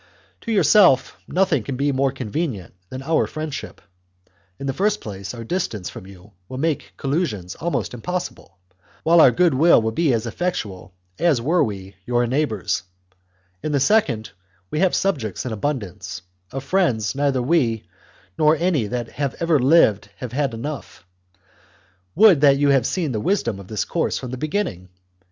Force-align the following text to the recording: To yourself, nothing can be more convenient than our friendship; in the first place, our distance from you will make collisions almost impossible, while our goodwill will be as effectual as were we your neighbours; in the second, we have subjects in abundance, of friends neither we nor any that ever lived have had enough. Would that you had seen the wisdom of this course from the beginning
To 0.47 0.51
yourself, 0.51 1.15
nothing 1.27 1.61
can 1.61 1.75
be 1.75 1.91
more 1.91 2.11
convenient 2.11 2.73
than 2.89 3.03
our 3.03 3.27
friendship; 3.27 3.81
in 4.57 4.65
the 4.65 4.73
first 4.73 4.99
place, 4.99 5.31
our 5.35 5.43
distance 5.43 5.91
from 5.91 6.07
you 6.07 6.31
will 6.49 6.57
make 6.57 6.93
collisions 6.97 7.53
almost 7.53 7.93
impossible, 7.93 8.57
while 9.03 9.21
our 9.21 9.29
goodwill 9.29 9.79
will 9.79 9.91
be 9.91 10.11
as 10.11 10.25
effectual 10.25 10.95
as 11.19 11.39
were 11.39 11.63
we 11.63 11.97
your 12.03 12.25
neighbours; 12.25 12.81
in 13.61 13.73
the 13.73 13.79
second, 13.79 14.31
we 14.71 14.79
have 14.79 14.95
subjects 14.95 15.45
in 15.45 15.51
abundance, 15.51 16.23
of 16.51 16.63
friends 16.63 17.13
neither 17.13 17.39
we 17.39 17.87
nor 18.39 18.55
any 18.55 18.87
that 18.87 19.09
ever 19.19 19.59
lived 19.59 20.09
have 20.15 20.31
had 20.31 20.55
enough. 20.55 21.05
Would 22.15 22.41
that 22.41 22.57
you 22.57 22.69
had 22.69 22.87
seen 22.87 23.11
the 23.11 23.19
wisdom 23.21 23.59
of 23.59 23.67
this 23.67 23.85
course 23.85 24.17
from 24.17 24.31
the 24.31 24.37
beginning 24.37 24.89